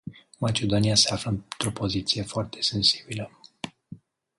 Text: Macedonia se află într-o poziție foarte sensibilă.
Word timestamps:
Macedonia 0.39 0.95
se 0.97 1.09
află 1.13 1.29
într-o 1.31 1.71
poziție 1.71 2.23
foarte 2.23 2.61
sensibilă. 2.61 3.31